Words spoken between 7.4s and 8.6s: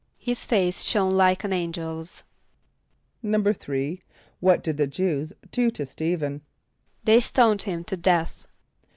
him to death.